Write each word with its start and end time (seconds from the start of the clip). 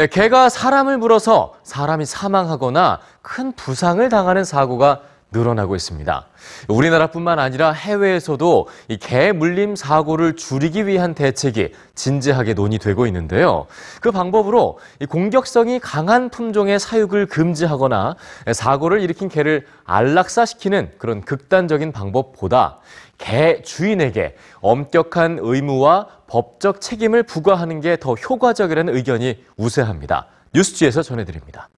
네, 0.00 0.06
개가 0.06 0.48
사람을 0.48 0.96
물어서 0.96 1.56
사람이 1.62 2.06
사망하거나 2.06 3.00
큰 3.20 3.52
부상을 3.52 4.08
당하는 4.08 4.44
사고가 4.44 5.02
늘어나고 5.32 5.76
있습니다. 5.76 6.26
우리나라뿐만 6.68 7.38
아니라 7.38 7.72
해외에서도 7.72 8.66
이개 8.88 9.32
물림 9.32 9.76
사고를 9.76 10.34
줄이기 10.34 10.86
위한 10.86 11.14
대책이 11.14 11.72
진지하게 11.94 12.54
논의되고 12.54 13.06
있는데요. 13.06 13.66
그 14.00 14.10
방법으로 14.10 14.78
이 15.00 15.06
공격성이 15.06 15.78
강한 15.78 16.30
품종의 16.30 16.80
사육을 16.80 17.26
금지하거나 17.26 18.16
사고를 18.52 19.00
일으킨 19.02 19.28
개를 19.28 19.66
안락사시키는 19.84 20.92
그런 20.98 21.20
극단적인 21.20 21.92
방법보다 21.92 22.78
개 23.18 23.62
주인에게 23.62 24.34
엄격한 24.62 25.38
의무와 25.40 26.06
법적 26.26 26.80
책임을 26.80 27.22
부과하는 27.24 27.80
게 27.80 27.96
더 28.00 28.14
효과적이라는 28.14 28.94
의견이 28.96 29.44
우세합니다. 29.56 30.26
뉴스G에서 30.54 31.02
전해드립니다. 31.02 31.68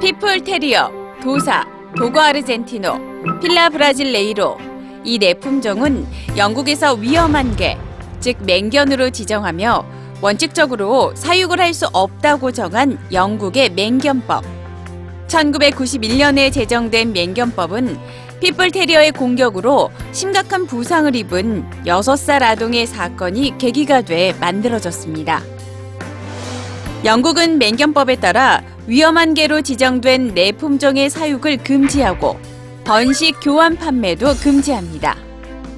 핏불 0.00 0.44
테리어, 0.44 0.90
도사, 1.22 1.64
도고 1.96 2.20
아르젠티노, 2.20 3.40
필라 3.40 3.68
브라질레이로 3.68 4.56
이 5.04 5.18
네 5.18 5.34
품종은 5.34 6.06
영국에서 6.36 6.94
위험한 6.94 7.56
개, 7.56 7.76
즉 8.20 8.36
맹견으로 8.44 9.10
지정하며 9.10 9.84
원칙적으로 10.22 11.14
사육을 11.14 11.60
할 11.60 11.72
수 11.74 11.86
없다고 11.92 12.52
정한 12.52 12.98
영국의 13.12 13.70
맹견법. 13.70 14.44
1991년에 15.28 16.52
제정된 16.52 17.12
맹견법은 17.12 17.98
핏불 18.40 18.70
테리어의 18.70 19.12
공격으로 19.12 19.90
심각한 20.12 20.66
부상을 20.66 21.14
입은 21.14 21.64
6살 21.86 22.42
아동의 22.42 22.86
사건이 22.86 23.58
계기가 23.58 24.00
돼 24.02 24.34
만들어졌습니다. 24.40 25.42
영국은 27.04 27.58
맹견법에 27.58 28.16
따라 28.16 28.62
위험한 28.86 29.34
개로 29.34 29.60
지정된 29.60 30.34
네 30.34 30.52
품종의 30.52 31.10
사육을 31.10 31.58
금지하고 31.58 32.38
번식 32.84 33.36
교환 33.42 33.76
판매도 33.76 34.34
금지합니다. 34.36 35.16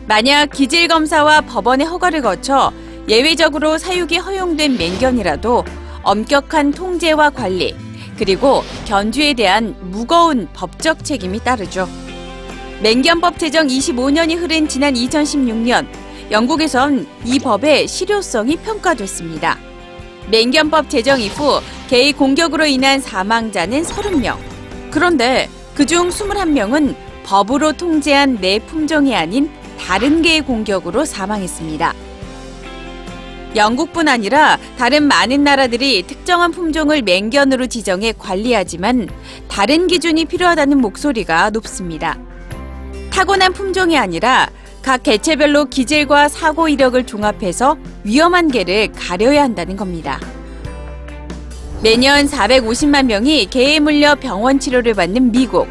만약 0.06 0.46
기질 0.46 0.88
검사와 0.88 1.42
법원의 1.42 1.86
허가를 1.86 2.22
거쳐 2.22 2.72
예외적으로 3.08 3.78
사육이 3.78 4.16
허용된 4.16 4.76
맹견이라도 4.76 5.64
엄격한 6.02 6.72
통제와 6.72 7.30
관리, 7.30 7.74
그리고 8.16 8.62
견주에 8.86 9.34
대한 9.34 9.74
무거운 9.90 10.48
법적 10.52 11.04
책임이 11.04 11.40
따르죠. 11.40 11.88
맹견법 12.82 13.38
제정 13.38 13.66
25년이 13.66 14.36
흐른 14.38 14.68
지난 14.68 14.94
2016년, 14.94 15.86
영국에선 16.30 17.06
이 17.24 17.38
법의 17.38 17.88
실효성이 17.88 18.56
평가됐습니다. 18.56 19.71
맹견법 20.30 20.88
제정 20.88 21.20
이후 21.20 21.60
개의 21.88 22.12
공격으로 22.12 22.66
인한 22.66 23.00
사망자는 23.00 23.82
30명. 23.82 24.36
그런데 24.90 25.48
그중 25.74 26.10
21명은 26.10 26.94
법으로 27.24 27.72
통제한 27.72 28.38
내 28.40 28.58
품종이 28.58 29.14
아닌 29.14 29.50
다른 29.78 30.22
개의 30.22 30.42
공격으로 30.42 31.04
사망했습니다. 31.04 31.94
영국뿐 33.54 34.08
아니라 34.08 34.58
다른 34.78 35.02
많은 35.02 35.44
나라들이 35.44 36.02
특정한 36.06 36.52
품종을 36.52 37.02
맹견으로 37.02 37.66
지정해 37.66 38.12
관리하지만 38.16 39.08
다른 39.48 39.86
기준이 39.86 40.24
필요하다는 40.24 40.80
목소리가 40.80 41.50
높습니다. 41.50 42.18
타고난 43.10 43.52
품종이 43.52 43.98
아니라 43.98 44.48
각 44.82 45.04
개체별로 45.04 45.66
기질과 45.66 46.28
사고 46.28 46.68
이력을 46.68 47.06
종합해서 47.06 47.76
위험한 48.02 48.48
개를 48.50 48.90
가려야 48.92 49.44
한다는 49.44 49.76
겁니다. 49.76 50.20
매년 51.82 52.26
450만 52.26 53.06
명이 53.06 53.46
개에 53.46 53.78
물려 53.78 54.16
병원 54.16 54.58
치료를 54.58 54.94
받는 54.94 55.32
미국. 55.32 55.68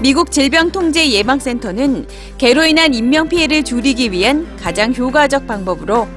미국 0.00 0.30
질병통제예방센터는 0.30 2.06
개로 2.38 2.64
인한 2.64 2.94
인명피해를 2.94 3.64
줄이기 3.64 4.12
위한 4.12 4.46
가장 4.56 4.94
효과적 4.94 5.46
방법으로 5.46 6.08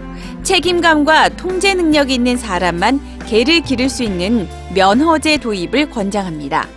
책임감과 0.43 1.29
통제 1.29 1.73
능력이 1.73 2.13
있는 2.13 2.37
사람만 2.37 2.99
개를 3.27 3.61
기를 3.61 3.89
수 3.89 4.03
있는 4.03 4.47
면허제 4.73 5.37
도입을 5.37 5.89
권장합니다. 5.89 6.76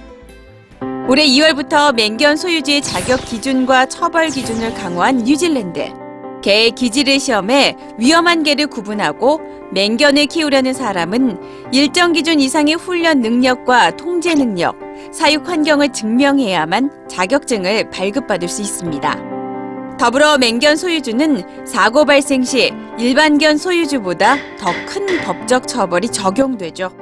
올해 1.11 1.27
2월부터 1.27 1.93
맹견 1.93 2.37
소유주의 2.37 2.81
자격 2.83 3.25
기준과 3.25 3.87
처벌 3.87 4.29
기준을 4.29 4.75
강화한 4.75 5.25
뉴질랜드. 5.25 5.93
개의 6.41 6.71
기질을 6.71 7.19
시험해 7.19 7.77
위험한 7.99 8.45
개를 8.45 8.69
구분하고 8.69 9.41
맹견을 9.73 10.27
키우려는 10.27 10.73
사람은 10.73 11.41
일정 11.73 12.13
기준 12.13 12.39
이상의 12.39 12.77
훈련 12.77 13.23
능력과 13.23 13.97
통제 13.97 14.35
능력, 14.35 14.79
사육 15.11 15.49
환경을 15.49 15.93
증명해야만 15.93 17.09
자격증을 17.09 17.91
발급받을 17.91 18.47
수 18.47 18.63
있습니다. 18.63 19.97
더불어 19.99 20.39
맹견 20.39 20.77
소유주는 20.77 21.67
사고 21.67 22.05
발생 22.05 22.45
시 22.45 22.73
일반견 23.01 23.57
소유주보다 23.57 24.37
더 24.61 24.73
큰 24.87 25.21
법적 25.25 25.67
처벌이 25.67 26.09
적용되죠. 26.09 27.00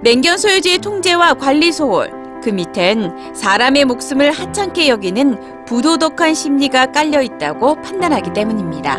맹견 0.00 0.38
소유주의 0.38 0.78
통제와 0.78 1.34
관리 1.34 1.72
소홀, 1.72 2.10
그 2.42 2.50
밑엔 2.50 3.34
사람의 3.34 3.84
목숨을 3.84 4.30
하찮게 4.30 4.88
여기는 4.88 5.64
부도덕한 5.66 6.34
심리가 6.34 6.86
깔려 6.86 7.20
있다고 7.20 7.82
판단하기 7.82 8.32
때문입니다. 8.32 8.98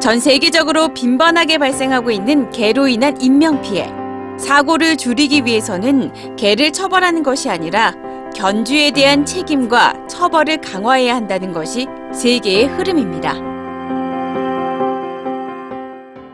전 0.00 0.18
세계적으로 0.18 0.88
빈번하게 0.88 1.58
발생하고 1.58 2.10
있는 2.10 2.50
개로 2.50 2.88
인한 2.88 3.20
인명피해. 3.20 3.92
사고를 4.38 4.96
줄이기 4.96 5.44
위해서는 5.44 6.36
개를 6.36 6.72
처벌하는 6.72 7.22
것이 7.22 7.48
아니라 7.48 7.94
견주에 8.34 8.90
대한 8.90 9.24
책임과 9.24 10.06
처벌을 10.08 10.56
강화해야 10.56 11.14
한다는 11.14 11.52
것이 11.52 11.86
세계의 12.12 12.66
흐름입니다. 12.66 13.49